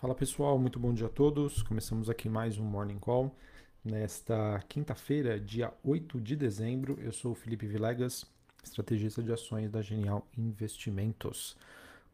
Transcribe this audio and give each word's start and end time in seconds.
Fala 0.00 0.14
pessoal, 0.14 0.58
muito 0.58 0.80
bom 0.80 0.94
dia 0.94 1.08
a 1.08 1.10
todos. 1.10 1.62
Começamos 1.62 2.08
aqui 2.08 2.26
mais 2.26 2.56
um 2.56 2.64
Morning 2.64 2.98
Call. 2.98 3.36
Nesta 3.84 4.58
quinta-feira, 4.66 5.38
dia 5.38 5.74
8 5.84 6.18
de 6.22 6.34
dezembro, 6.34 6.98
eu 7.02 7.12
sou 7.12 7.32
o 7.32 7.34
Felipe 7.34 7.66
Vilegas, 7.66 8.24
estrategista 8.64 9.22
de 9.22 9.30
ações 9.30 9.70
da 9.70 9.82
Genial 9.82 10.26
Investimentos. 10.38 11.54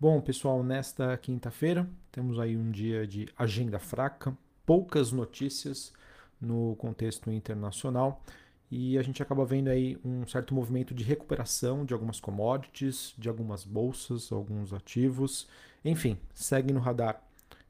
Bom, 0.01 0.21
pessoal, 0.21 0.64
nesta 0.64 1.17
quinta-feira 1.17 1.88
temos 2.10 2.40
aí 2.40 2.56
um 2.56 2.72
dia 2.72 3.06
de 3.06 3.28
agenda 3.38 3.78
fraca, 3.78 4.37
poucas 4.66 5.12
notícias 5.12 5.92
no 6.40 6.74
contexto 6.74 7.30
internacional 7.30 8.21
e 8.68 8.98
a 8.98 9.03
gente 9.03 9.22
acaba 9.22 9.44
vendo 9.44 9.68
aí 9.68 9.96
um 10.04 10.26
certo 10.26 10.53
movimento 10.53 10.92
de 10.92 11.04
recuperação 11.04 11.84
de 11.84 11.94
algumas 11.94 12.18
commodities, 12.18 13.14
de 13.16 13.28
algumas 13.28 13.62
bolsas, 13.64 14.32
alguns 14.32 14.72
ativos, 14.72 15.46
enfim, 15.84 16.18
segue 16.34 16.73
no 16.73 16.80
radar 16.80 17.23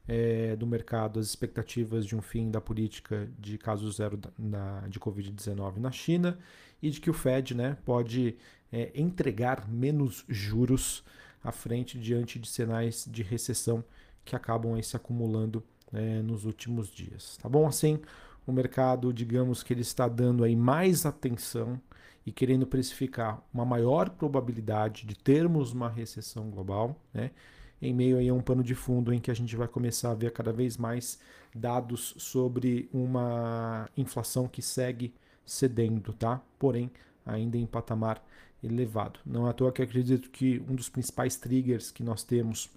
é, 0.08 0.54
do 0.56 0.66
mercado 0.66 1.18
as 1.18 1.26
expectativas 1.26 2.06
de 2.06 2.14
um 2.14 2.22
fim 2.22 2.50
da 2.50 2.60
política 2.60 3.28
de 3.38 3.58
caso 3.58 3.90
zero 3.90 4.16
da, 4.16 4.30
na, 4.38 4.86
de 4.88 5.00
Covid-19 5.00 5.76
na 5.78 5.90
China 5.90 6.38
e 6.80 6.90
de 6.90 7.00
que 7.00 7.10
o 7.10 7.14
Fed 7.14 7.54
né, 7.54 7.76
pode 7.84 8.36
é, 8.72 8.90
entregar 8.94 9.68
menos 9.68 10.24
juros 10.28 11.04
à 11.42 11.50
frente 11.50 11.98
diante 11.98 12.38
de 12.38 12.48
sinais 12.48 13.06
de 13.10 13.22
recessão 13.22 13.84
que 14.24 14.36
acabam 14.36 14.80
se 14.82 14.96
acumulando 14.96 15.62
é, 15.92 16.20
nos 16.22 16.44
últimos 16.44 16.90
dias. 16.90 17.36
Tá 17.40 17.48
bom? 17.48 17.66
Assim, 17.66 18.00
o 18.46 18.52
mercado, 18.52 19.12
digamos 19.12 19.62
que 19.62 19.72
ele 19.72 19.82
está 19.82 20.08
dando 20.08 20.44
aí 20.44 20.56
mais 20.56 21.06
atenção 21.06 21.80
e 22.24 22.32
querendo 22.32 22.66
precificar 22.66 23.40
uma 23.54 23.64
maior 23.64 24.10
probabilidade 24.10 25.06
de 25.06 25.14
termos 25.16 25.72
uma 25.72 25.88
recessão 25.88 26.50
global, 26.50 27.00
né? 27.14 27.30
Em 27.80 27.94
meio 27.94 28.18
aí 28.18 28.28
a 28.28 28.34
um 28.34 28.40
pano 28.40 28.62
de 28.62 28.74
fundo 28.74 29.12
em 29.12 29.18
que 29.18 29.30
a 29.30 29.34
gente 29.34 29.54
vai 29.56 29.68
começar 29.68 30.10
a 30.10 30.14
ver 30.14 30.32
cada 30.32 30.52
vez 30.52 30.76
mais 30.76 31.18
dados 31.54 32.14
sobre 32.18 32.88
uma 32.92 33.88
inflação 33.96 34.48
que 34.48 34.62
segue 34.62 35.14
cedendo, 35.44 36.12
tá? 36.12 36.40
Porém, 36.58 36.90
ainda 37.24 37.56
em 37.56 37.66
patamar 37.66 38.22
elevado. 38.62 39.20
Não 39.24 39.46
é 39.46 39.50
à 39.50 39.52
toa 39.52 39.72
que 39.72 39.82
acredito 39.82 40.30
que 40.30 40.62
um 40.68 40.74
dos 40.74 40.88
principais 40.88 41.36
triggers 41.36 41.90
que 41.90 42.02
nós 42.02 42.22
temos 42.22 42.70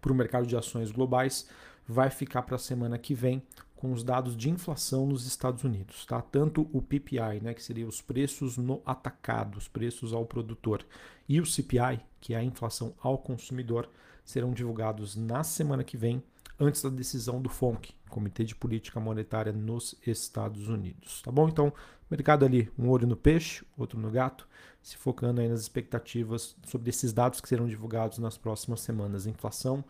para 0.00 0.12
o 0.12 0.14
mercado 0.14 0.46
de 0.46 0.56
ações 0.56 0.90
globais 0.90 1.48
vai 1.86 2.10
ficar 2.10 2.42
para 2.42 2.56
a 2.56 2.58
semana 2.58 2.98
que 2.98 3.14
vem 3.14 3.42
com 3.74 3.92
os 3.92 4.02
dados 4.02 4.36
de 4.36 4.50
inflação 4.50 5.06
nos 5.06 5.24
Estados 5.24 5.62
Unidos, 5.62 6.04
tá? 6.04 6.20
Tanto 6.20 6.68
o 6.72 6.82
PPI, 6.82 7.40
né, 7.40 7.54
que 7.54 7.62
seria 7.62 7.86
os 7.86 8.02
preços 8.02 8.56
no 8.56 8.82
atacado, 8.84 9.56
os 9.56 9.68
preços 9.68 10.12
ao 10.12 10.26
produtor, 10.26 10.84
e 11.28 11.40
o 11.40 11.46
CPI, 11.46 12.00
que 12.20 12.34
é 12.34 12.38
a 12.38 12.42
inflação 12.42 12.92
ao 13.00 13.16
consumidor, 13.18 13.88
serão 14.28 14.52
divulgados 14.52 15.16
na 15.16 15.42
semana 15.42 15.82
que 15.82 15.96
vem, 15.96 16.22
antes 16.60 16.82
da 16.82 16.90
decisão 16.90 17.40
do 17.40 17.48
FONC, 17.48 17.94
Comitê 18.10 18.44
de 18.44 18.54
Política 18.54 19.00
Monetária 19.00 19.54
nos 19.54 19.94
Estados 20.06 20.68
Unidos. 20.68 21.22
Tá 21.22 21.32
bom? 21.32 21.48
Então, 21.48 21.72
mercado 22.10 22.44
ali, 22.44 22.70
um 22.78 22.90
olho 22.90 23.06
no 23.06 23.16
peixe, 23.16 23.64
outro 23.74 23.98
no 23.98 24.10
gato, 24.10 24.46
se 24.82 24.98
focando 24.98 25.40
aí 25.40 25.48
nas 25.48 25.62
expectativas 25.62 26.54
sobre 26.66 26.90
esses 26.90 27.10
dados 27.10 27.40
que 27.40 27.48
serão 27.48 27.66
divulgados 27.66 28.18
nas 28.18 28.36
próximas 28.36 28.82
semanas. 28.82 29.26
Inflação 29.26 29.82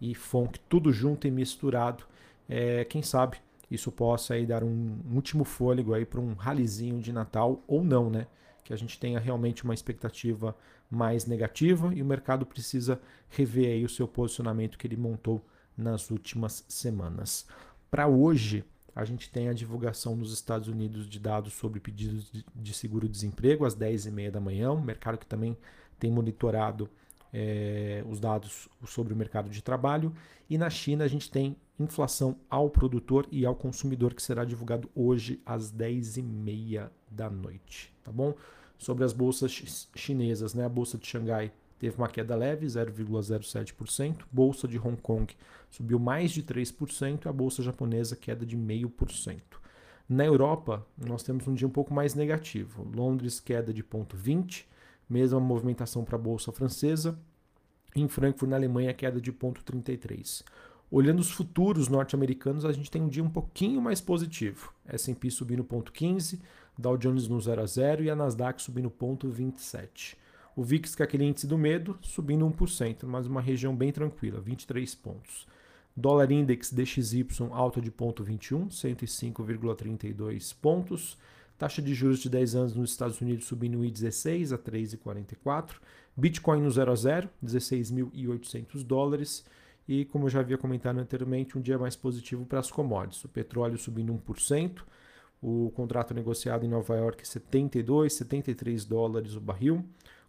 e 0.00 0.14
FONC, 0.14 0.58
tudo 0.70 0.90
junto 0.90 1.26
e 1.26 1.30
misturado. 1.30 2.04
É, 2.48 2.86
quem 2.86 3.02
sabe 3.02 3.36
isso 3.70 3.92
possa 3.92 4.32
aí 4.32 4.46
dar 4.46 4.64
um 4.64 5.00
último 5.12 5.44
fôlego 5.44 5.92
aí 5.92 6.06
para 6.06 6.20
um 6.20 6.32
ralizinho 6.32 6.98
de 6.98 7.12
Natal 7.12 7.62
ou 7.68 7.84
não, 7.84 8.08
né? 8.08 8.26
Que 8.64 8.72
a 8.72 8.76
gente 8.76 8.98
tenha 8.98 9.18
realmente 9.18 9.64
uma 9.64 9.74
expectativa 9.74 10.56
mais 10.90 11.26
negativa 11.26 11.92
e 11.94 12.02
o 12.02 12.04
mercado 12.04 12.46
precisa 12.46 13.00
rever 13.30 13.68
aí 13.68 13.84
o 13.84 13.88
seu 13.88 14.06
posicionamento 14.06 14.78
que 14.78 14.86
ele 14.86 14.96
montou 14.96 15.44
nas 15.76 16.10
últimas 16.10 16.64
semanas. 16.68 17.46
Para 17.90 18.06
hoje, 18.06 18.64
a 18.94 19.04
gente 19.04 19.30
tem 19.30 19.48
a 19.48 19.54
divulgação 19.54 20.14
nos 20.14 20.32
Estados 20.32 20.68
Unidos 20.68 21.08
de 21.08 21.18
dados 21.18 21.54
sobre 21.54 21.80
pedidos 21.80 22.30
de 22.54 22.74
seguro-desemprego 22.74 23.64
às 23.64 23.74
10h30 23.74 24.30
da 24.30 24.40
manhã, 24.40 24.70
um 24.72 24.82
mercado 24.82 25.18
que 25.18 25.26
também 25.26 25.56
tem 25.98 26.10
monitorado 26.10 26.90
é, 27.32 28.04
os 28.08 28.20
dados 28.20 28.68
sobre 28.86 29.12
o 29.12 29.16
mercado 29.16 29.48
de 29.48 29.62
trabalho. 29.62 30.12
E 30.48 30.58
na 30.58 30.68
China 30.68 31.04
a 31.04 31.08
gente 31.08 31.30
tem 31.30 31.56
inflação 31.78 32.36
ao 32.50 32.68
produtor 32.68 33.26
e 33.30 33.46
ao 33.46 33.54
consumidor, 33.54 34.14
que 34.14 34.22
será 34.22 34.44
divulgado 34.44 34.90
hoje 34.94 35.40
às 35.46 35.72
10h30 35.72 36.90
da 37.10 37.30
noite. 37.30 37.92
Tá 38.02 38.12
bom? 38.12 38.34
Sobre 38.78 39.04
as 39.04 39.12
bolsas 39.12 39.88
chinesas, 39.94 40.54
né? 40.54 40.64
a 40.64 40.68
bolsa 40.68 40.98
de 40.98 41.06
Xangai 41.06 41.52
teve 41.78 41.96
uma 41.96 42.08
queda 42.08 42.36
leve, 42.36 42.66
0,07%. 42.66 44.24
Bolsa 44.30 44.68
de 44.68 44.78
Hong 44.78 44.96
Kong 45.00 45.34
subiu 45.70 45.98
mais 45.98 46.30
de 46.30 46.42
3%, 46.42 47.26
a 47.26 47.32
bolsa 47.32 47.62
japonesa 47.62 48.14
queda 48.14 48.44
de 48.44 48.56
0,5%. 48.56 49.40
Na 50.08 50.24
Europa, 50.24 50.86
nós 50.96 51.22
temos 51.22 51.46
um 51.46 51.54
dia 51.54 51.66
um 51.66 51.70
pouco 51.70 51.94
mais 51.94 52.14
negativo. 52.14 52.86
Londres 52.94 53.40
queda 53.40 53.72
de 53.72 53.82
0,20%, 53.82 54.64
mesma 55.12 55.38
movimentação 55.38 56.04
para 56.04 56.16
a 56.16 56.18
bolsa 56.18 56.50
francesa. 56.50 57.18
Em 57.94 58.08
Frankfurt, 58.08 58.48
na 58.50 58.56
Alemanha, 58.56 58.94
queda 58.94 59.20
de 59.20 59.32
0,33%. 59.32 60.44
Olhando 60.90 61.20
os 61.20 61.30
futuros 61.30 61.88
norte-americanos, 61.88 62.64
a 62.64 62.72
gente 62.72 62.90
tem 62.90 63.00
um 63.00 63.08
dia 63.08 63.24
um 63.24 63.30
pouquinho 63.30 63.80
mais 63.80 64.00
positivo. 64.00 64.72
S&P 64.86 65.30
subindo 65.30 65.64
0,15%, 65.64 66.38
Dow 66.78 66.96
Jones 66.96 67.28
no 67.28 67.40
0 67.40 67.62
a 67.62 67.66
0 67.66 68.04
e 68.04 68.10
a 68.10 68.16
Nasdaq 68.16 68.60
subindo 68.60 68.90
0,27%. 68.90 70.16
O 70.54 70.62
VIX, 70.62 70.94
que 70.94 71.02
é 71.02 71.04
aquele 71.04 71.24
índice 71.24 71.46
do 71.46 71.56
medo, 71.56 71.98
subindo 72.02 72.46
1%, 72.46 73.06
mas 73.06 73.26
uma 73.26 73.40
região 73.40 73.74
bem 73.74 73.90
tranquila, 73.90 74.38
23 74.38 74.94
pontos. 74.96 75.46
Dólar 75.96 76.30
Index 76.30 76.70
DXY 76.70 77.26
alta 77.52 77.80
de 77.80 77.90
0,21, 77.90 78.68
105,32 78.68 80.54
pontos. 80.60 81.18
Taxa 81.62 81.80
de 81.80 81.94
juros 81.94 82.18
de 82.18 82.28
10 82.28 82.56
anos 82.56 82.74
nos 82.74 82.90
Estados 82.90 83.20
Unidos 83.20 83.44
subindo 83.44 83.78
1,16 83.78 84.52
a 84.52 84.58
3,44. 84.58 85.74
Bitcoin 86.16 86.60
no 86.60 86.68
0 86.68 86.90
a 86.90 86.96
0, 86.96 87.30
16.800 87.40 88.82
dólares. 88.82 89.44
E 89.86 90.04
como 90.06 90.24
eu 90.24 90.28
já 90.28 90.40
havia 90.40 90.58
comentado 90.58 90.98
anteriormente, 90.98 91.56
um 91.56 91.60
dia 91.60 91.78
mais 91.78 91.94
positivo 91.94 92.44
para 92.44 92.58
as 92.58 92.68
commodities. 92.68 93.24
O 93.24 93.28
petróleo 93.28 93.78
subindo 93.78 94.12
1%, 94.12 94.82
o 95.40 95.70
contrato 95.70 96.12
negociado 96.12 96.66
em 96.66 96.68
Nova 96.68 96.96
York 96.96 97.24
72, 97.28 98.12
73 98.12 98.84
dólares 98.84 99.36
o 99.36 99.40
barril, 99.40 99.84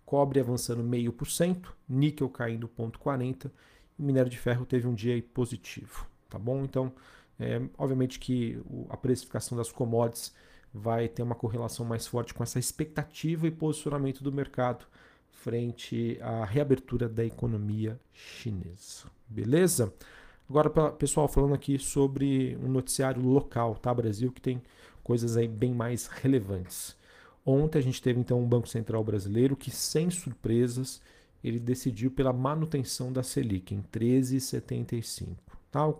cobre 0.05 0.39
avançando 0.39 0.83
0,5%, 0.83 1.65
níquel 1.89 2.29
caindo 2.29 2.69
0,40% 2.77 3.49
e 3.97 4.03
minério 4.03 4.29
de 4.29 4.37
ferro 4.37 4.67
teve 4.67 4.87
um 4.87 4.93
dia 4.93 5.19
positivo, 5.33 6.05
tá 6.29 6.37
bom? 6.37 6.63
Então, 6.63 6.93
é, 7.39 7.59
obviamente 7.75 8.19
que 8.19 8.61
a 8.87 8.95
precificação 8.95 9.57
das 9.57 9.71
commodities 9.71 10.31
vai 10.73 11.07
ter 11.07 11.21
uma 11.21 11.35
correlação 11.35 11.85
mais 11.85 12.07
forte 12.07 12.33
com 12.33 12.43
essa 12.43 12.57
expectativa 12.57 13.45
e 13.45 13.51
posicionamento 13.51 14.23
do 14.23 14.31
mercado 14.31 14.85
frente 15.29 16.17
à 16.21 16.45
reabertura 16.45 17.07
da 17.07 17.23
economia 17.23 17.99
chinesa. 18.13 19.05
Beleza? 19.27 19.93
Agora, 20.49 20.69
pessoal, 20.91 21.27
falando 21.27 21.53
aqui 21.53 21.77
sobre 21.77 22.57
um 22.61 22.69
noticiário 22.69 23.21
local, 23.21 23.75
tá, 23.75 23.93
Brasil, 23.93 24.31
que 24.31 24.41
tem 24.41 24.61
coisas 25.03 25.37
aí 25.37 25.47
bem 25.47 25.73
mais 25.73 26.07
relevantes. 26.07 26.95
Ontem 27.45 27.79
a 27.79 27.81
gente 27.81 28.01
teve 28.01 28.19
então 28.19 28.41
um 28.41 28.47
Banco 28.47 28.67
Central 28.67 29.03
brasileiro 29.03 29.55
que, 29.55 29.69
sem 29.69 30.09
surpresas, 30.09 31.01
ele 31.43 31.59
decidiu 31.59 32.09
pela 32.09 32.31
manutenção 32.31 33.11
da 33.11 33.21
Selic 33.21 33.75
em 33.75 33.81
13,75. 33.81 35.27
Tá? 35.69 35.93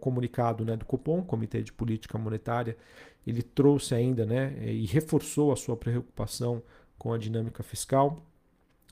Comunicado 0.00 0.64
né, 0.64 0.76
do 0.76 0.84
Copom, 0.84 1.22
Comitê 1.22 1.62
de 1.62 1.72
Política 1.72 2.16
Monetária, 2.18 2.76
ele 3.26 3.42
trouxe 3.42 3.94
ainda 3.94 4.24
né, 4.24 4.54
e 4.64 4.86
reforçou 4.86 5.52
a 5.52 5.56
sua 5.56 5.76
preocupação 5.76 6.62
com 6.98 7.12
a 7.12 7.18
dinâmica 7.18 7.62
fiscal 7.62 8.22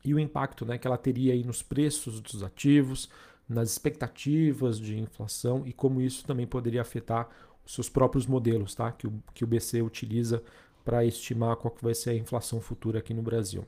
e 0.05 0.13
o 0.15 0.19
impacto 0.19 0.65
né, 0.65 0.79
que 0.79 0.87
ela 0.87 0.99
teria 0.99 1.33
aí 1.33 1.45
nos 1.45 1.63
preços 1.63 2.21
dos 2.21 2.43
ativos, 2.43 3.09
nas 3.49 3.71
expectativas 3.71 4.79
de 4.79 4.99
inflação 4.99 5.63
e 5.67 5.73
como 5.73 6.01
isso 6.01 6.25
também 6.25 6.47
poderia 6.47 6.83
afetar 6.83 7.29
os 7.65 7.75
seus 7.75 7.89
próprios 7.89 8.27
modelos 8.27 8.75
tá? 8.75 8.91
que, 8.91 9.07
o, 9.07 9.23
que 9.35 9.45
o 9.45 9.47
BC 9.47 9.83
utiliza 9.83 10.43
para 10.85 11.05
estimar 11.05 11.57
qual 11.57 11.73
que 11.73 11.83
vai 11.83 11.95
ser 11.95 12.11
a 12.11 12.15
inflação 12.15 12.61
futura 12.61 12.99
aqui 12.99 13.15
no 13.15 13.23
Brasil. 13.23 13.65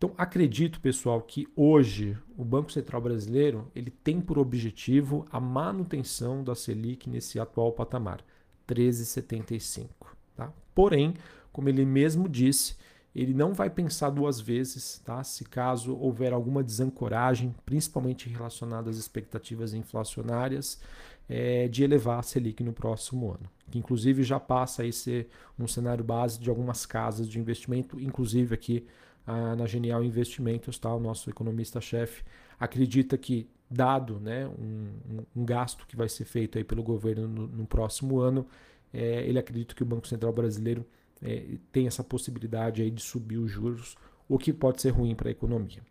Então, 0.00 0.14
acredito, 0.16 0.80
pessoal, 0.80 1.20
que 1.20 1.46
hoje 1.54 2.16
o 2.34 2.42
Banco 2.42 2.72
Central 2.72 3.02
Brasileiro 3.02 3.70
ele 3.74 3.90
tem 3.90 4.18
por 4.18 4.38
objetivo 4.38 5.26
a 5.30 5.38
manutenção 5.38 6.42
da 6.42 6.54
Selic 6.54 7.06
nesse 7.06 7.38
atual 7.38 7.70
patamar, 7.70 8.24
13,75. 8.66 9.90
Tá? 10.34 10.50
Porém, 10.74 11.12
como 11.52 11.68
ele 11.68 11.84
mesmo 11.84 12.30
disse, 12.30 12.76
ele 13.14 13.34
não 13.34 13.52
vai 13.52 13.68
pensar 13.68 14.08
duas 14.08 14.40
vezes, 14.40 15.02
tá? 15.04 15.22
Se 15.22 15.44
caso 15.44 15.94
houver 15.94 16.32
alguma 16.32 16.64
desancoragem, 16.64 17.54
principalmente 17.66 18.26
relacionada 18.26 18.88
às 18.88 18.96
expectativas 18.96 19.74
inflacionárias, 19.74 20.80
é, 21.28 21.68
de 21.68 21.84
elevar 21.84 22.20
a 22.20 22.22
Selic 22.22 22.62
no 22.64 22.72
próximo 22.72 23.32
ano, 23.32 23.50
que 23.70 23.78
inclusive 23.78 24.22
já 24.22 24.40
passa 24.40 24.82
a 24.82 24.90
ser 24.92 25.28
um 25.58 25.68
cenário 25.68 26.02
base 26.02 26.40
de 26.40 26.48
algumas 26.48 26.86
casas 26.86 27.28
de 27.28 27.38
investimento, 27.38 28.00
inclusive 28.00 28.54
aqui 28.54 28.86
ah, 29.26 29.54
na 29.56 29.66
Genial 29.66 30.02
Investimentos, 30.02 30.78
tá? 30.78 30.94
O 30.94 31.00
nosso 31.00 31.30
economista-chefe 31.30 32.22
acredita 32.58 33.16
que 33.16 33.48
dado 33.70 34.18
né, 34.18 34.48
um, 34.48 35.22
um, 35.36 35.44
gasto 35.44 35.86
que 35.86 35.96
vai 35.96 36.08
ser 36.08 36.24
feito 36.24 36.58
aí 36.58 36.64
pelo 36.64 36.82
governo 36.82 37.28
no, 37.28 37.46
no 37.46 37.66
próximo 37.66 38.18
ano, 38.18 38.46
é, 38.92 39.22
ele 39.26 39.38
acredita 39.38 39.74
que 39.74 39.82
o 39.82 39.86
Banco 39.86 40.08
Central 40.08 40.32
brasileiro 40.32 40.84
é, 41.22 41.56
tem 41.70 41.86
essa 41.86 42.02
possibilidade 42.02 42.82
aí 42.82 42.90
de 42.90 43.00
subir 43.00 43.38
os 43.38 43.50
juros, 43.50 43.96
o 44.28 44.38
que 44.38 44.52
pode 44.52 44.82
ser 44.82 44.90
ruim 44.90 45.14
para 45.14 45.28
a 45.28 45.30
economia. 45.32 45.82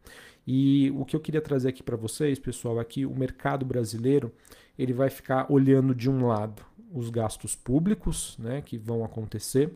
E 0.46 0.92
o 0.92 1.06
que 1.06 1.16
eu 1.16 1.20
queria 1.20 1.42
trazer 1.42 1.70
aqui 1.70 1.84
para 1.84 1.96
vocês, 1.96 2.40
pessoal, 2.40 2.82
é 2.82 2.84
que 2.84 3.06
o 3.06 3.16
mercado 3.16 3.66
brasileiro 3.66 4.32
ele 4.78 4.94
vai 4.94 5.10
ficar 5.10 5.52
olhando 5.52 5.94
de 5.94 6.10
um 6.10 6.26
lado 6.26 6.66
os 6.92 7.10
gastos 7.10 7.56
públicos, 7.56 8.38
né, 8.40 8.62
que 8.62 8.78
vão 8.78 9.04
acontecer. 9.04 9.72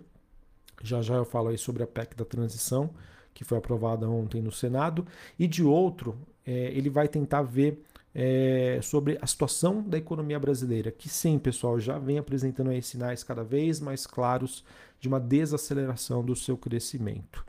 Já 0.81 1.01
já 1.01 1.15
eu 1.15 1.25
falo 1.25 1.49
aí 1.49 1.57
sobre 1.57 1.83
a 1.83 1.87
PEC 1.87 2.15
da 2.15 2.25
transição, 2.25 2.89
que 3.33 3.43
foi 3.43 3.57
aprovada 3.57 4.07
ontem 4.09 4.41
no 4.41 4.51
Senado, 4.51 5.05
e 5.37 5.47
de 5.47 5.63
outro, 5.63 6.17
é, 6.45 6.71
ele 6.73 6.89
vai 6.89 7.07
tentar 7.07 7.41
ver 7.41 7.81
é, 8.13 8.79
sobre 8.81 9.17
a 9.21 9.25
situação 9.25 9.81
da 9.81 9.97
economia 9.97 10.39
brasileira, 10.39 10.91
que 10.91 11.09
sim, 11.09 11.39
pessoal, 11.39 11.79
já 11.79 11.97
vem 11.97 12.17
apresentando 12.17 12.69
aí 12.69 12.81
sinais 12.81 13.23
cada 13.23 13.43
vez 13.43 13.79
mais 13.79 14.05
claros 14.05 14.63
de 14.99 15.07
uma 15.07 15.19
desaceleração 15.19 16.23
do 16.23 16.35
seu 16.35 16.55
crescimento. 16.55 17.43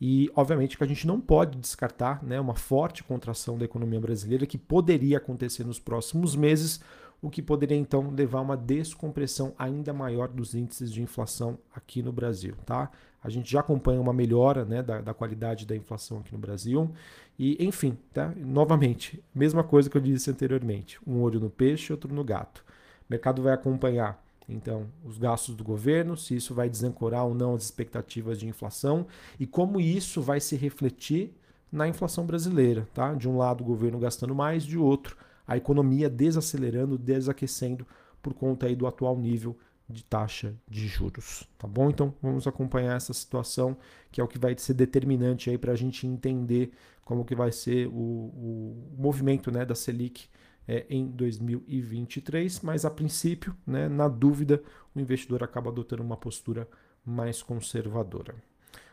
E, 0.00 0.30
obviamente, 0.34 0.78
que 0.78 0.84
a 0.84 0.86
gente 0.86 1.06
não 1.06 1.20
pode 1.20 1.58
descartar 1.58 2.22
né, 2.22 2.40
uma 2.40 2.54
forte 2.54 3.04
contração 3.04 3.58
da 3.58 3.66
economia 3.66 4.00
brasileira 4.00 4.46
que 4.46 4.56
poderia 4.56 5.18
acontecer 5.18 5.64
nos 5.64 5.78
próximos 5.78 6.34
meses, 6.34 6.80
o 7.22 7.28
que 7.28 7.42
poderia 7.42 7.76
então 7.76 8.10
levar 8.10 8.38
a 8.38 8.42
uma 8.42 8.56
descompressão 8.56 9.52
ainda 9.58 9.92
maior 9.92 10.28
dos 10.28 10.54
índices 10.54 10.92
de 10.92 11.02
inflação 11.02 11.58
aqui 11.74 12.02
no 12.02 12.12
Brasil. 12.12 12.54
Tá? 12.64 12.90
A 13.22 13.28
gente 13.28 13.50
já 13.50 13.60
acompanha 13.60 14.00
uma 14.00 14.12
melhora 14.12 14.64
né, 14.64 14.82
da, 14.82 15.00
da 15.00 15.14
qualidade 15.14 15.66
da 15.66 15.76
inflação 15.76 16.18
aqui 16.18 16.32
no 16.32 16.38
Brasil. 16.38 16.90
E, 17.38 17.62
enfim, 17.64 17.96
tá? 18.12 18.32
novamente, 18.36 19.22
mesma 19.34 19.62
coisa 19.62 19.90
que 19.90 19.96
eu 19.96 20.00
disse 20.00 20.30
anteriormente: 20.30 20.98
um 21.06 21.20
olho 21.20 21.38
no 21.38 21.50
peixe, 21.50 21.92
outro 21.92 22.12
no 22.14 22.24
gato. 22.24 22.64
O 23.02 23.10
mercado 23.10 23.42
vai 23.42 23.52
acompanhar 23.52 24.22
então, 24.48 24.86
os 25.04 25.16
gastos 25.16 25.54
do 25.54 25.62
governo, 25.62 26.16
se 26.16 26.34
isso 26.34 26.54
vai 26.54 26.68
desancorar 26.68 27.24
ou 27.24 27.34
não 27.34 27.54
as 27.54 27.62
expectativas 27.62 28.38
de 28.38 28.48
inflação 28.48 29.06
e 29.38 29.46
como 29.46 29.80
isso 29.80 30.20
vai 30.20 30.40
se 30.40 30.56
refletir 30.56 31.32
na 31.70 31.86
inflação 31.86 32.26
brasileira, 32.26 32.88
tá? 32.92 33.14
De 33.14 33.28
um 33.28 33.38
lado 33.38 33.62
o 33.62 33.64
governo 33.64 33.98
gastando 34.00 34.34
mais, 34.34 34.64
de 34.64 34.76
outro 34.76 35.16
a 35.50 35.56
economia 35.56 36.08
desacelerando, 36.08 36.96
desaquecendo 36.96 37.84
por 38.22 38.32
conta 38.32 38.66
aí 38.66 38.76
do 38.76 38.86
atual 38.86 39.18
nível 39.18 39.58
de 39.88 40.04
taxa 40.04 40.54
de 40.68 40.86
juros, 40.86 41.42
tá 41.58 41.66
bom? 41.66 41.90
Então 41.90 42.14
vamos 42.22 42.46
acompanhar 42.46 42.96
essa 42.96 43.12
situação 43.12 43.76
que 44.12 44.20
é 44.20 44.24
o 44.24 44.28
que 44.28 44.38
vai 44.38 44.56
ser 44.56 44.74
determinante 44.74 45.50
aí 45.50 45.58
para 45.58 45.72
a 45.72 45.76
gente 45.76 46.06
entender 46.06 46.70
como 47.04 47.24
que 47.24 47.34
vai 47.34 47.50
ser 47.50 47.88
o, 47.88 47.90
o 47.90 48.94
movimento 48.96 49.50
né, 49.50 49.64
da 49.64 49.74
Selic 49.74 50.28
é, 50.68 50.86
em 50.88 51.08
2023, 51.08 52.60
mas 52.60 52.84
a 52.84 52.90
princípio, 52.90 53.52
né, 53.66 53.88
na 53.88 54.06
dúvida, 54.06 54.62
o 54.94 55.00
investidor 55.00 55.42
acaba 55.42 55.68
adotando 55.68 56.04
uma 56.04 56.16
postura 56.16 56.68
mais 57.04 57.42
conservadora. 57.42 58.36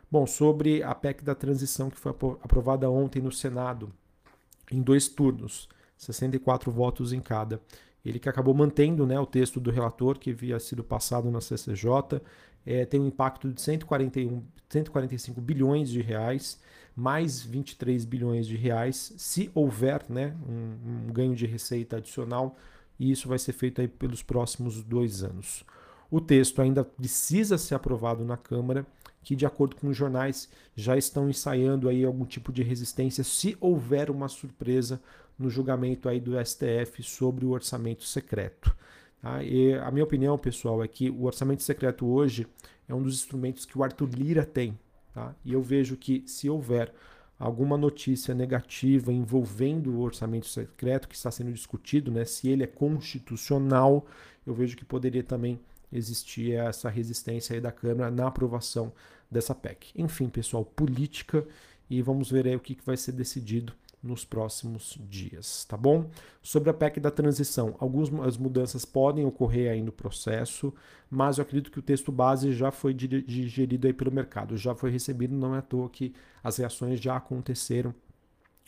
Bom, 0.09 0.25
sobre 0.25 0.81
a 0.81 0.95
PEC 0.95 1.23
da 1.23 1.35
transição 1.35 1.91
que 1.91 1.99
foi 1.99 2.11
aprovada 2.41 2.89
ontem 2.89 3.21
no 3.21 3.31
Senado, 3.31 3.93
em 4.71 4.81
dois 4.81 5.07
turnos, 5.07 5.69
64 5.97 6.71
votos 6.71 7.13
em 7.13 7.19
cada. 7.19 7.61
Ele 8.05 8.19
que 8.19 8.29
acabou 8.29 8.53
mantendo 8.53 9.05
né, 9.05 9.19
o 9.19 9.25
texto 9.25 9.59
do 9.59 9.71
relator 9.71 10.17
que 10.17 10.31
havia 10.31 10.59
sido 10.59 10.83
passado 10.83 11.29
na 11.29 11.41
CCJ, 11.41 12.21
é, 12.65 12.85
tem 12.85 12.99
um 12.99 13.07
impacto 13.07 13.51
de 13.51 13.61
141, 13.61 14.43
145 14.69 15.41
bilhões 15.41 15.89
de 15.89 16.01
reais, 16.01 16.59
mais 16.95 17.41
23 17.41 18.05
bilhões 18.05 18.47
de 18.47 18.55
reais, 18.55 19.13
se 19.17 19.51
houver 19.53 20.03
né, 20.09 20.35
um, 20.47 21.07
um 21.07 21.13
ganho 21.13 21.35
de 21.35 21.45
receita 21.45 21.97
adicional, 21.97 22.57
e 22.99 23.11
isso 23.11 23.27
vai 23.27 23.37
ser 23.37 23.53
feito 23.53 23.81
aí 23.81 23.87
pelos 23.87 24.23
próximos 24.23 24.83
dois 24.83 25.23
anos. 25.23 25.63
O 26.09 26.19
texto 26.21 26.61
ainda 26.61 26.83
precisa 26.83 27.57
ser 27.57 27.75
aprovado 27.75 28.23
na 28.23 28.37
Câmara, 28.37 28.85
que 29.21 29.35
de 29.35 29.45
acordo 29.45 29.75
com 29.75 29.89
os 29.89 29.97
jornais 29.97 30.49
já 30.75 30.97
estão 30.97 31.29
ensaiando 31.29 31.89
aí 31.89 32.05
algum 32.05 32.25
tipo 32.25 32.51
de 32.51 32.63
resistência 32.63 33.23
se 33.23 33.57
houver 33.59 34.09
uma 34.09 34.29
surpresa 34.29 35.01
no 35.37 35.49
julgamento 35.49 36.09
aí 36.09 36.19
do 36.19 36.33
STF 36.43 37.03
sobre 37.03 37.45
o 37.45 37.51
orçamento 37.51 38.03
secreto. 38.03 38.75
Tá? 39.21 39.43
E 39.43 39.73
a 39.73 39.91
minha 39.91 40.03
opinião, 40.03 40.37
pessoal, 40.37 40.83
é 40.83 40.87
que 40.87 41.09
o 41.09 41.23
orçamento 41.23 41.63
secreto 41.63 42.05
hoje 42.05 42.47
é 42.87 42.93
um 42.93 43.01
dos 43.01 43.15
instrumentos 43.15 43.65
que 43.65 43.77
o 43.77 43.83
Arthur 43.83 44.09
Lira 44.09 44.45
tem. 44.45 44.77
Tá? 45.13 45.35
E 45.43 45.53
eu 45.53 45.61
vejo 45.61 45.95
que 45.95 46.23
se 46.25 46.49
houver 46.49 46.93
alguma 47.39 47.77
notícia 47.77 48.33
negativa 48.33 49.13
envolvendo 49.13 49.93
o 49.93 50.01
orçamento 50.01 50.47
secreto 50.47 51.07
que 51.07 51.15
está 51.15 51.29
sendo 51.29 51.51
discutido, 51.51 52.11
né, 52.11 52.25
se 52.25 52.49
ele 52.49 52.63
é 52.63 52.67
constitucional, 52.67 54.05
eu 54.45 54.53
vejo 54.53 54.75
que 54.75 54.83
poderia 54.83 55.23
também 55.23 55.59
existir 55.91 56.53
essa 56.53 56.89
resistência 56.89 57.53
aí 57.53 57.61
da 57.61 57.71
Câmara 57.71 58.09
na 58.09 58.27
aprovação 58.27 58.91
dessa 59.29 59.53
PEC. 59.53 59.91
Enfim, 59.95 60.29
pessoal, 60.29 60.65
política 60.65 61.45
e 61.89 62.01
vamos 62.01 62.31
ver 62.31 62.47
aí 62.47 62.55
o 62.55 62.59
que 62.59 62.77
vai 62.85 62.97
ser 62.97 63.11
decidido 63.11 63.73
nos 64.07 64.25
próximos 64.25 64.97
dias, 65.09 65.65
tá 65.65 65.75
bom? 65.77 66.09
Sobre 66.41 66.69
a 66.69 66.73
PEC 66.73 66.99
da 66.99 67.11
transição, 67.11 67.75
algumas 67.79 68.37
mudanças 68.37 68.85
podem 68.85 69.25
ocorrer 69.25 69.71
aí 69.71 69.81
no 69.81 69.91
processo, 69.91 70.73
mas 71.09 71.37
eu 71.37 71.43
acredito 71.43 71.69
que 71.71 71.79
o 71.79 71.83
texto 71.83 72.11
base 72.11 72.53
já 72.53 72.71
foi 72.71 72.93
digerido 72.93 73.85
aí 73.85 73.93
pelo 73.93 74.11
mercado, 74.11 74.55
já 74.57 74.73
foi 74.73 74.89
recebido, 74.89 75.35
não 75.35 75.53
é 75.53 75.59
à 75.59 75.61
toa 75.61 75.89
que 75.89 76.13
as 76.43 76.57
reações 76.57 76.99
já 76.99 77.17
aconteceram 77.17 77.93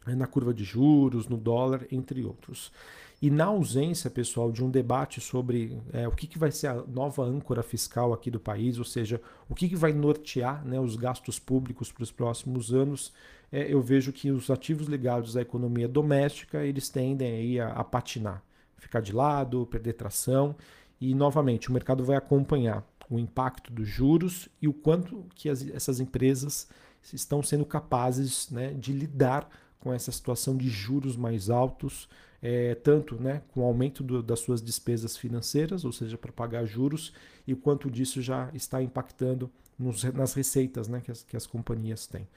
na 0.05 0.27
curva 0.27 0.53
de 0.53 0.63
juros, 0.63 1.27
no 1.27 1.37
dólar, 1.37 1.85
entre 1.91 2.23
outros. 2.23 2.71
E 3.21 3.29
na 3.29 3.45
ausência, 3.45 4.09
pessoal, 4.09 4.49
de 4.49 4.63
um 4.63 4.71
debate 4.71 5.19
sobre 5.19 5.77
é, 5.91 6.07
o 6.07 6.11
que, 6.11 6.25
que 6.25 6.39
vai 6.39 6.51
ser 6.51 6.67
a 6.67 6.75
nova 6.87 7.21
âncora 7.23 7.61
fiscal 7.61 8.13
aqui 8.13 8.31
do 8.31 8.39
país, 8.39 8.77
ou 8.79 8.85
seja, 8.85 9.21
o 9.49 9.53
que, 9.53 9.67
que 9.67 9.75
vai 9.75 9.91
nortear 9.91 10.65
né, 10.65 10.79
os 10.79 10.95
gastos 10.95 11.37
públicos 11.37 11.91
para 11.91 12.03
os 12.03 12.11
próximos 12.13 12.73
anos, 12.73 13.11
é, 13.51 13.71
eu 13.71 13.81
vejo 13.81 14.13
que 14.13 14.31
os 14.31 14.49
ativos 14.49 14.87
ligados 14.87 15.35
à 15.35 15.41
economia 15.41 15.87
doméstica 15.87 16.63
eles 16.63 16.87
tendem 16.87 17.31
aí 17.31 17.59
a, 17.59 17.69
a 17.73 17.83
patinar, 17.83 18.41
ficar 18.77 19.01
de 19.01 19.11
lado, 19.11 19.65
perder 19.65 19.93
tração. 19.93 20.55
E 21.01 21.13
novamente, 21.13 21.69
o 21.69 21.73
mercado 21.73 22.05
vai 22.05 22.15
acompanhar 22.15 22.85
o 23.09 23.19
impacto 23.19 23.73
dos 23.73 23.87
juros 23.87 24.47
e 24.61 24.67
o 24.67 24.73
quanto 24.73 25.25
que 25.35 25.49
as, 25.49 25.67
essas 25.69 25.99
empresas 25.99 26.69
estão 27.13 27.41
sendo 27.43 27.65
capazes 27.65 28.49
né, 28.49 28.73
de 28.73 28.93
lidar 28.93 29.49
com 29.79 29.93
essa 29.93 30.11
situação 30.11 30.57
de 30.57 30.69
juros 30.69 31.15
mais 31.15 31.49
altos, 31.49 32.09
é, 32.41 32.75
tanto 32.75 33.15
né, 33.15 33.41
com 33.53 33.61
o 33.61 33.65
aumento 33.65 34.03
do, 34.03 34.21
das 34.21 34.39
suas 34.39 34.61
despesas 34.61 35.17
financeiras, 35.17 35.83
ou 35.85 35.91
seja, 35.91 36.17
para 36.17 36.31
pagar 36.31 36.65
juros, 36.65 37.13
e 37.47 37.55
quanto 37.55 37.89
disso 37.89 38.21
já 38.21 38.49
está 38.53 38.81
impactando 38.81 39.49
nos, 39.77 40.03
nas 40.03 40.33
receitas 40.33 40.87
né, 40.87 41.01
que, 41.01 41.11
as, 41.11 41.23
que 41.23 41.35
as 41.37 41.47
companhias 41.47 42.07
têm. 42.07 42.27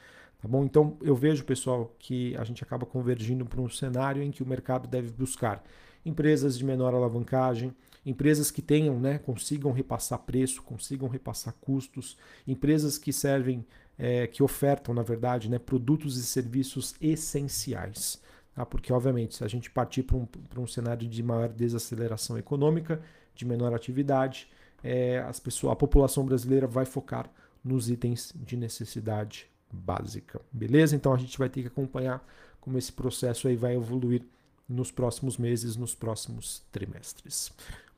Tá 0.41 0.49
bom? 0.49 0.65
Então 0.65 0.97
eu 1.01 1.15
vejo, 1.15 1.45
pessoal, 1.45 1.95
que 1.99 2.37
a 2.37 2.45
gente 2.45 2.63
acaba 2.65 2.85
convergindo 2.85 3.47
para 3.47 3.61
um 3.61 3.69
cenário 3.69 4.23
em 4.23 4.31
que 4.31 4.43
o 4.43 4.47
mercado 4.47 4.89
deve 4.89 5.11
buscar 5.11 5.63
empresas 6.05 6.59
de 6.59 6.65
menor 6.65 6.95
alavancagem, 6.95 7.73
empresas 8.05 8.51
que 8.51 8.61
tenham, 8.61 8.99
né, 8.99 9.19
consigam 9.19 9.73
repassar 9.73 10.19
preço, 10.21 10.63
consigam 10.63 11.09
repassar 11.09 11.55
custos, 11.61 12.17
empresas 12.47 12.99
que 12.99 13.13
servem, 13.13 13.65
é, 13.99 14.27
que 14.27 14.43
ofertam, 14.43 14.95
na 14.95 15.03
verdade, 15.03 15.49
né, 15.49 15.59
produtos 15.59 16.17
e 16.17 16.25
serviços 16.25 16.95
essenciais. 17.01 18.21
Tá? 18.55 18.67
Porque, 18.67 18.93
obviamente, 18.93 19.37
se 19.37 19.45
a 19.45 19.49
gente 19.49 19.71
partir 19.71 20.03
para 20.03 20.17
um, 20.17 20.27
um 20.57 20.67
cenário 20.67 21.09
de 21.09 21.23
maior 21.23 21.49
desaceleração 21.49 22.37
econômica, 22.37 23.01
de 23.35 23.45
menor 23.45 23.73
atividade, 23.73 24.49
é, 24.83 25.19
as 25.21 25.39
pessoas, 25.39 25.73
a 25.73 25.77
população 25.77 26.25
brasileira 26.25 26.67
vai 26.67 26.85
focar 26.85 27.31
nos 27.65 27.89
itens 27.89 28.33
de 28.35 28.57
necessidade 28.57 29.47
básica. 29.71 30.41
Beleza? 30.53 30.97
Então 30.97 31.15
a 31.15 31.17
gente 31.17 31.39
vai 31.39 31.49
ter 31.49 31.63
que 31.63 31.69
acompanhar 31.69 32.27
como 32.61 32.77
esse 32.77 32.93
processo 32.93 33.49
aí 33.49 33.57
vai 33.57 33.75
evoluir 33.75 34.23
nos 34.69 34.91
próximos 34.91 35.37
meses, 35.39 35.77
nos 35.77 35.95
próximos 35.95 36.63
trimestres. 36.71 37.53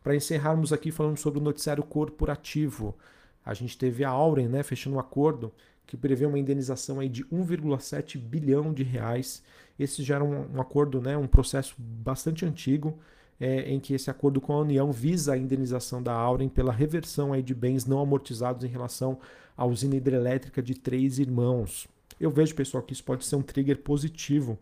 Para 0.04 0.14
encerrarmos 0.14 0.70
aqui 0.70 0.90
falando 0.90 1.16
sobre 1.16 1.40
o 1.40 1.42
noticiário 1.42 1.82
corporativo, 1.82 2.94
a 3.42 3.54
gente 3.54 3.78
teve 3.78 4.04
a 4.04 4.10
Auren, 4.10 4.48
né, 4.48 4.62
fechando 4.62 4.96
um 4.96 5.00
acordo 5.00 5.50
que 5.86 5.96
prevê 5.96 6.26
uma 6.26 6.38
indenização 6.38 7.00
aí 7.00 7.08
de 7.08 7.24
1,7 7.24 8.18
bilhão 8.18 8.70
de 8.70 8.82
reais. 8.82 9.42
Esse 9.78 10.02
já 10.02 10.16
era 10.16 10.24
um, 10.24 10.56
um 10.56 10.60
acordo, 10.60 11.00
né, 11.00 11.16
um 11.16 11.26
processo 11.26 11.74
bastante 11.78 12.44
antigo, 12.44 12.98
é, 13.40 13.62
em 13.62 13.80
que 13.80 13.94
esse 13.94 14.10
acordo 14.10 14.42
com 14.42 14.52
a 14.52 14.60
União 14.60 14.92
visa 14.92 15.32
a 15.32 15.38
indenização 15.38 16.02
da 16.02 16.12
Auren 16.12 16.50
pela 16.50 16.70
reversão 16.70 17.32
aí 17.32 17.42
de 17.42 17.54
bens 17.54 17.86
não 17.86 17.98
amortizados 17.98 18.62
em 18.62 18.68
relação 18.68 19.18
à 19.56 19.64
usina 19.64 19.96
hidrelétrica 19.96 20.62
de 20.62 20.74
Três 20.74 21.18
Irmãos. 21.18 21.88
Eu 22.20 22.30
vejo, 22.30 22.54
pessoal, 22.54 22.82
que 22.82 22.92
isso 22.92 23.02
pode 23.02 23.24
ser 23.24 23.36
um 23.36 23.42
trigger 23.42 23.78
positivo 23.78 24.58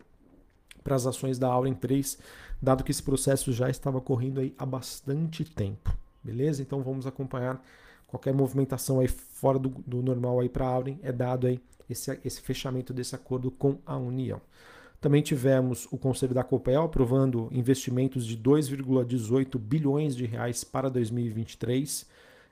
para 0.83 0.95
as 0.95 1.05
ações 1.05 1.39
da 1.39 1.47
Auren 1.47 1.73
3, 1.73 2.17
dado 2.61 2.83
que 2.83 2.91
esse 2.91 3.03
processo 3.03 3.51
já 3.51 3.69
estava 3.69 4.01
correndo 4.01 4.39
aí 4.39 4.53
há 4.57 4.65
bastante 4.65 5.43
tempo. 5.43 5.95
Beleza? 6.23 6.61
Então 6.61 6.81
vamos 6.81 7.05
acompanhar 7.05 7.63
qualquer 8.07 8.33
movimentação 8.33 8.99
aí 8.99 9.07
fora 9.07 9.57
do, 9.57 9.69
do 9.69 10.01
normal 10.01 10.39
aí 10.39 10.49
para 10.49 10.65
a 10.65 10.69
Auren 10.69 10.99
é 11.01 11.11
dado 11.11 11.47
aí 11.47 11.59
esse, 11.89 12.19
esse 12.23 12.41
fechamento 12.41 12.93
desse 12.93 13.15
acordo 13.15 13.51
com 13.51 13.77
a 13.85 13.97
União. 13.97 14.39
Também 15.01 15.21
tivemos 15.21 15.85
o 15.91 15.97
Conselho 15.97 16.33
da 16.33 16.45
Copel 16.45 16.83
aprovando 16.83 17.49
investimentos 17.51 18.25
de 18.25 18.37
2,18 18.37 19.59
bilhões 19.59 20.15
de 20.15 20.25
reais 20.25 20.63
para 20.63 20.89
2023. 20.89 22.05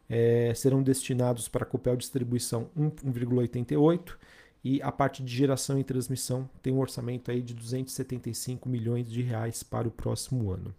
É, 0.09 0.51
serão 0.53 0.83
destinados 0.83 1.47
para 1.47 1.63
a 1.63 1.65
Copel 1.65 1.95
Distribuição 1.95 2.67
1,88 2.77 4.15
e 4.63 4.81
a 4.81 4.91
parte 4.91 5.23
de 5.23 5.35
geração 5.35 5.79
e 5.79 5.83
transmissão 5.83 6.49
tem 6.61 6.71
um 6.71 6.79
orçamento 6.79 7.31
aí 7.31 7.41
de 7.41 7.53
275 7.53 8.69
milhões 8.69 9.09
de 9.09 9.21
reais 9.21 9.63
para 9.63 9.87
o 9.87 9.91
próximo 9.91 10.51
ano. 10.51 10.73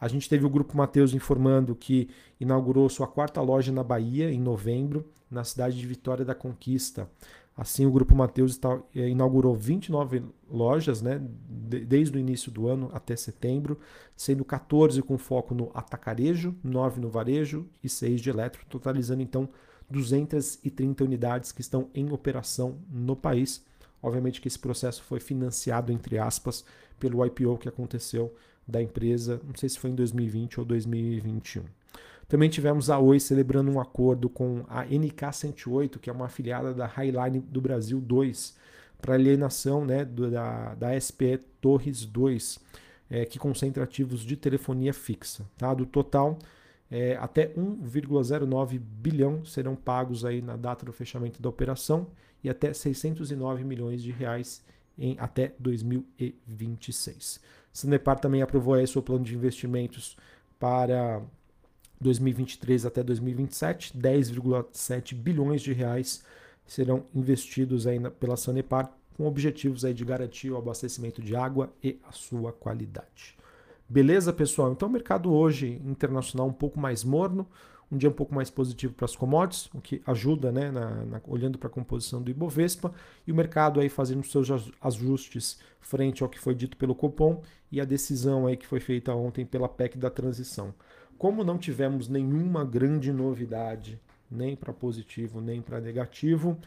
A 0.00 0.08
gente 0.08 0.28
teve 0.28 0.44
o 0.44 0.50
Grupo 0.50 0.76
Mateus 0.76 1.14
informando 1.14 1.74
que 1.74 2.08
inaugurou 2.38 2.88
sua 2.88 3.06
quarta 3.06 3.40
loja 3.40 3.72
na 3.72 3.82
Bahia 3.82 4.30
em 4.30 4.40
novembro, 4.40 5.08
na 5.30 5.42
cidade 5.42 5.78
de 5.78 5.86
Vitória 5.86 6.24
da 6.24 6.34
Conquista. 6.34 7.08
Assim, 7.56 7.86
o 7.86 7.90
Grupo 7.90 8.14
Mateus 8.14 8.60
eh, 8.94 9.08
inaugurou 9.08 9.56
29 9.56 10.22
lojas 10.50 11.00
né, 11.00 11.18
desde 11.48 12.14
o 12.14 12.20
início 12.20 12.52
do 12.52 12.68
ano 12.68 12.90
até 12.92 13.16
setembro, 13.16 13.80
sendo 14.14 14.44
14 14.44 15.00
com 15.00 15.16
foco 15.16 15.54
no 15.54 15.70
atacarejo, 15.72 16.54
9 16.62 17.00
no 17.00 17.08
varejo 17.08 17.66
e 17.82 17.88
6 17.88 18.20
de 18.20 18.28
eletro, 18.28 18.60
totalizando 18.68 19.22
então 19.22 19.48
230 19.90 21.04
unidades 21.04 21.52
que 21.52 21.60
estão 21.60 21.88
em 21.94 22.10
operação 22.12 22.78
no 22.90 23.14
país. 23.16 23.64
Obviamente 24.02 24.40
que 24.40 24.48
esse 24.48 24.58
processo 24.58 25.02
foi 25.02 25.20
financiado, 25.20 25.92
entre 25.92 26.18
aspas, 26.18 26.64
pelo 26.98 27.24
IPO 27.24 27.58
que 27.58 27.68
aconteceu 27.68 28.34
da 28.66 28.82
empresa, 28.82 29.40
não 29.46 29.54
sei 29.54 29.68
se 29.68 29.78
foi 29.78 29.90
em 29.90 29.94
2020 29.94 30.60
ou 30.60 30.66
2021. 30.66 31.62
Também 32.28 32.50
tivemos 32.50 32.90
a 32.90 32.98
Oi 32.98 33.20
celebrando 33.20 33.70
um 33.70 33.80
acordo 33.80 34.28
com 34.28 34.64
a 34.68 34.84
NK108, 34.84 35.98
que 36.00 36.10
é 36.10 36.12
uma 36.12 36.26
afiliada 36.26 36.74
da 36.74 36.86
Highline 36.86 37.38
do 37.38 37.60
Brasil 37.60 38.00
2, 38.00 38.56
para 39.00 39.14
alienação 39.14 39.84
né, 39.84 40.04
da, 40.04 40.74
da 40.74 41.00
SPE 41.00 41.38
Torres 41.60 42.04
2, 42.04 42.58
é, 43.08 43.24
que 43.24 43.38
concentra 43.38 43.84
ativos 43.84 44.22
de 44.22 44.36
telefonia 44.36 44.92
fixa. 44.92 45.46
Tá? 45.56 45.72
Do 45.72 45.86
total, 45.86 46.36
é, 46.90 47.16
até 47.16 47.48
1,09 47.48 48.78
bilhão 48.78 49.44
serão 49.44 49.74
pagos 49.74 50.24
aí 50.24 50.40
na 50.40 50.56
data 50.56 50.86
do 50.86 50.92
fechamento 50.92 51.42
da 51.42 51.48
operação 51.48 52.06
e 52.44 52.48
até 52.48 52.72
609 52.72 53.64
milhões 53.64 54.02
de 54.02 54.12
reais 54.12 54.64
em 54.96 55.16
até 55.18 55.52
2026. 55.58 57.40
Sanepar 57.72 58.18
também 58.18 58.40
aprovou 58.40 58.74
aí 58.74 58.86
seu 58.86 59.02
plano 59.02 59.24
de 59.24 59.34
investimentos 59.34 60.16
para 60.58 61.20
2023 62.00 62.86
até 62.86 63.02
2027, 63.02 63.98
10,7 63.98 65.14
bilhões 65.14 65.60
de 65.62 65.72
reais 65.72 66.22
serão 66.66 67.04
investidos 67.14 67.86
aí 67.86 67.98
pela 68.10 68.36
Sanepar 68.36 68.90
com 69.16 69.26
objetivos 69.26 69.84
aí 69.84 69.94
de 69.94 70.04
garantir 70.04 70.50
o 70.50 70.56
abastecimento 70.56 71.22
de 71.22 71.34
água 71.34 71.72
e 71.82 71.98
a 72.06 72.12
sua 72.12 72.52
qualidade. 72.52 73.36
Beleza, 73.88 74.32
pessoal? 74.32 74.72
Então 74.72 74.88
o 74.88 74.92
mercado 74.92 75.32
hoje 75.32 75.80
internacional 75.84 76.48
um 76.48 76.52
pouco 76.52 76.78
mais 76.78 77.04
morno, 77.04 77.46
um 77.90 77.96
dia 77.96 78.08
um 78.08 78.12
pouco 78.12 78.34
mais 78.34 78.50
positivo 78.50 78.92
para 78.94 79.04
as 79.04 79.14
commodities, 79.14 79.70
o 79.72 79.80
que 79.80 80.02
ajuda, 80.04 80.50
né, 80.50 80.72
na, 80.72 81.04
na, 81.04 81.20
olhando 81.28 81.56
para 81.56 81.68
a 81.68 81.70
composição 81.70 82.20
do 82.20 82.28
Ibovespa, 82.28 82.92
e 83.24 83.30
o 83.30 83.34
mercado 83.34 83.78
aí 83.78 83.88
fazendo 83.88 84.24
seus 84.24 84.48
ajustes 84.80 85.60
frente 85.80 86.24
ao 86.24 86.28
que 86.28 86.38
foi 86.38 86.52
dito 86.52 86.76
pelo 86.76 86.96
Copom 86.96 87.40
e 87.70 87.80
a 87.80 87.84
decisão 87.84 88.48
aí 88.48 88.56
que 88.56 88.66
foi 88.66 88.80
feita 88.80 89.14
ontem 89.14 89.46
pela 89.46 89.68
PEC 89.68 89.96
da 89.96 90.10
transição. 90.10 90.74
Como 91.16 91.44
não 91.44 91.56
tivemos 91.56 92.08
nenhuma 92.08 92.64
grande 92.64 93.12
novidade, 93.12 94.00
nem 94.28 94.56
para 94.56 94.72
positivo, 94.72 95.40
nem 95.40 95.62
para 95.62 95.80
negativo, 95.80 96.58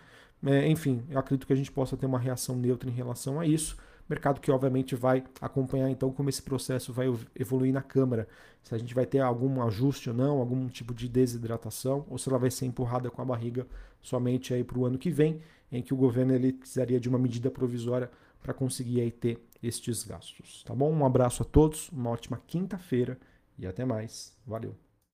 é, 0.42 0.70
enfim, 0.70 1.04
eu 1.10 1.20
acredito 1.20 1.46
que 1.46 1.52
a 1.52 1.56
gente 1.56 1.70
possa 1.70 1.98
ter 1.98 2.06
uma 2.06 2.18
reação 2.18 2.56
neutra 2.56 2.90
em 2.90 2.94
relação 2.94 3.42
a 3.42 3.46
isso. 3.46 3.78
Mercado 4.10 4.42
que 4.42 4.52
obviamente 4.52 4.96
vai 4.96 5.24
acompanhar 5.40 5.90
então 5.90 6.12
como 6.12 6.30
esse 6.30 6.42
processo 6.42 6.92
vai 6.92 7.06
evoluir 7.36 7.72
na 7.72 7.82
Câmara. 7.82 8.28
Se 8.64 8.74
a 8.74 8.78
gente 8.78 8.96
vai 8.96 9.06
ter 9.06 9.20
algum 9.20 9.62
ajuste 9.62 10.10
ou 10.10 10.16
não, 10.16 10.40
algum 10.40 10.68
tipo 10.68 10.94
de 10.94 11.08
desidratação, 11.08 12.06
ou 12.10 12.18
se 12.18 12.28
ela 12.28 12.40
vai 12.40 12.50
ser 12.50 12.66
empurrada 12.66 13.12
com 13.12 13.22
a 13.22 13.26
barriga 13.26 13.68
somente 14.02 14.54
aí 14.54 14.64
para 14.64 14.80
o 14.80 14.86
ano 14.86 14.98
que 14.98 15.12
vem, 15.12 15.42
em 15.72 15.84
que 15.84 15.94
o 15.94 15.98
governo 15.98 16.34
ele 16.34 16.54
precisaria 16.54 17.00
de 17.00 17.08
uma 17.08 17.20
medida 17.20 17.52
provisória 17.52 18.10
para 18.42 18.54
conseguir 18.54 19.02
aí 19.02 19.12
ter 19.12 19.46
estes 19.62 20.04
gastos. 20.04 20.64
Tá 20.64 20.74
bom? 20.74 20.92
Um 20.92 21.06
abraço 21.06 21.44
a 21.44 21.46
todos, 21.46 21.90
uma 21.90 22.10
ótima 22.10 22.42
quinta-feira 22.48 23.18
e 23.58 23.68
até 23.68 23.86
mais. 23.86 24.36
Valeu! 24.46 24.89